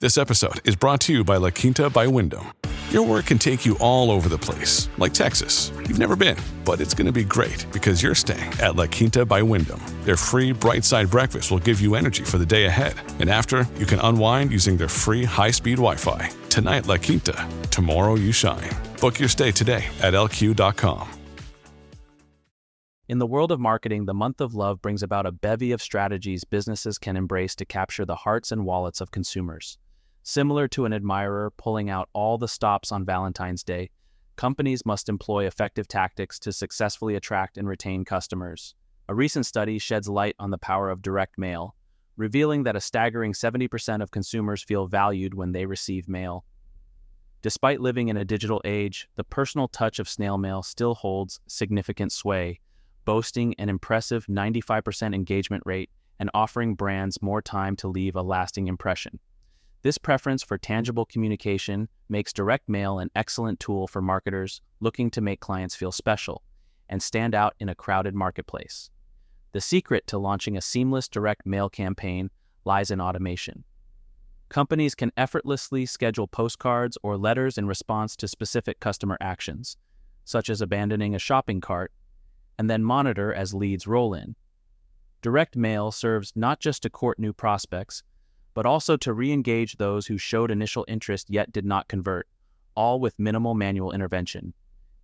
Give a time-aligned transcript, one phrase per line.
[0.00, 2.54] This episode is brought to you by La Quinta by Wyndham.
[2.88, 5.72] Your work can take you all over the place, like Texas.
[5.76, 9.26] You've never been, but it's going to be great because you're staying at La Quinta
[9.26, 9.78] by Wyndham.
[10.04, 12.94] Their free bright side breakfast will give you energy for the day ahead.
[13.18, 16.30] And after, you can unwind using their free high speed Wi Fi.
[16.48, 17.46] Tonight, La Quinta.
[17.70, 18.70] Tomorrow, you shine.
[19.02, 21.10] Book your stay today at lq.com.
[23.06, 26.44] In the world of marketing, the month of love brings about a bevy of strategies
[26.44, 29.76] businesses can embrace to capture the hearts and wallets of consumers.
[30.22, 33.90] Similar to an admirer pulling out all the stops on Valentine's Day,
[34.36, 38.74] companies must employ effective tactics to successfully attract and retain customers.
[39.08, 41.74] A recent study sheds light on the power of direct mail,
[42.16, 46.44] revealing that a staggering 70% of consumers feel valued when they receive mail.
[47.42, 52.12] Despite living in a digital age, the personal touch of snail mail still holds significant
[52.12, 52.60] sway,
[53.06, 58.68] boasting an impressive 95% engagement rate and offering brands more time to leave a lasting
[58.68, 59.18] impression.
[59.82, 65.22] This preference for tangible communication makes direct mail an excellent tool for marketers looking to
[65.22, 66.42] make clients feel special
[66.90, 68.90] and stand out in a crowded marketplace.
[69.52, 72.30] The secret to launching a seamless direct mail campaign
[72.66, 73.64] lies in automation.
[74.50, 79.76] Companies can effortlessly schedule postcards or letters in response to specific customer actions,
[80.24, 81.90] such as abandoning a shopping cart,
[82.58, 84.36] and then monitor as leads roll in.
[85.22, 88.02] Direct mail serves not just to court new prospects,
[88.54, 92.26] but also to re engage those who showed initial interest yet did not convert,
[92.74, 94.52] all with minimal manual intervention.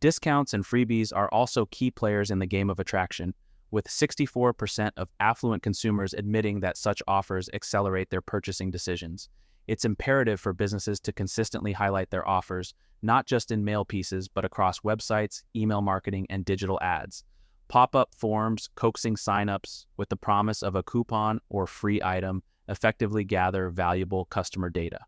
[0.00, 3.34] Discounts and freebies are also key players in the game of attraction,
[3.70, 9.28] with 64% of affluent consumers admitting that such offers accelerate their purchasing decisions.
[9.68, 14.44] It's imperative for businesses to consistently highlight their offers, not just in mail pieces, but
[14.44, 17.24] across websites, email marketing, and digital ads.
[17.68, 23.24] Pop up forms, coaxing signups with the promise of a coupon or free item effectively
[23.24, 25.00] gather valuable customer data.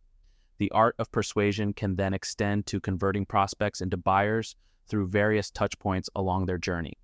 [0.59, 4.55] The art of persuasion can then extend to converting prospects into buyers
[4.87, 6.99] through various touchpoints along their journey.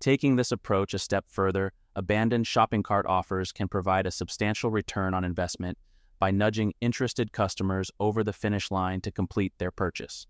[0.00, 5.14] Taking this approach a step further, abandoned shopping cart offers can provide a substantial return
[5.14, 5.78] on investment
[6.18, 10.26] by nudging interested customers over the finish line to complete their purchase.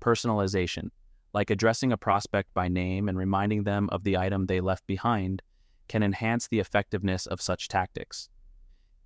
[0.00, 0.88] Personalization,
[1.34, 5.42] like addressing a prospect by name and reminding them of the item they left behind,
[5.88, 8.28] can enhance the effectiveness of such tactics.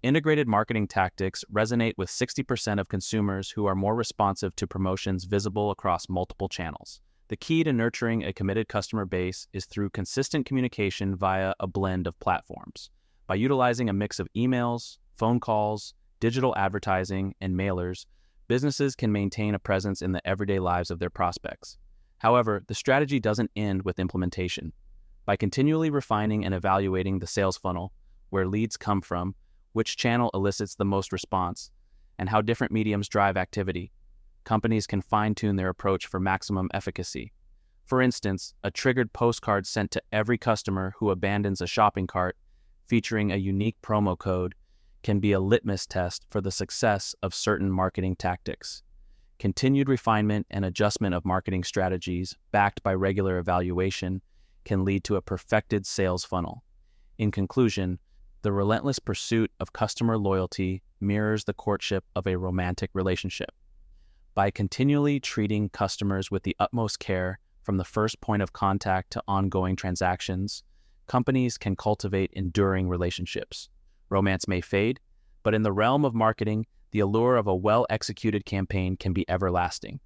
[0.06, 5.72] Integrated marketing tactics resonate with 60% of consumers who are more responsive to promotions visible
[5.72, 7.00] across multiple channels.
[7.26, 12.06] The key to nurturing a committed customer base is through consistent communication via a blend
[12.06, 12.88] of platforms.
[13.26, 18.06] By utilizing a mix of emails, phone calls, digital advertising, and mailers,
[18.46, 21.78] businesses can maintain a presence in the everyday lives of their prospects.
[22.18, 24.72] However, the strategy doesn't end with implementation.
[25.24, 27.92] By continually refining and evaluating the sales funnel,
[28.30, 29.34] where leads come from,
[29.76, 31.70] which channel elicits the most response,
[32.18, 33.92] and how different mediums drive activity,
[34.44, 37.30] companies can fine tune their approach for maximum efficacy.
[37.84, 42.38] For instance, a triggered postcard sent to every customer who abandons a shopping cart
[42.86, 44.54] featuring a unique promo code
[45.02, 48.82] can be a litmus test for the success of certain marketing tactics.
[49.38, 54.22] Continued refinement and adjustment of marketing strategies, backed by regular evaluation,
[54.64, 56.64] can lead to a perfected sales funnel.
[57.18, 57.98] In conclusion,
[58.46, 63.50] the relentless pursuit of customer loyalty mirrors the courtship of a romantic relationship.
[64.36, 69.22] By continually treating customers with the utmost care from the first point of contact to
[69.26, 70.62] ongoing transactions,
[71.08, 73.68] companies can cultivate enduring relationships.
[74.10, 75.00] Romance may fade,
[75.42, 79.28] but in the realm of marketing, the allure of a well executed campaign can be
[79.28, 79.98] everlasting.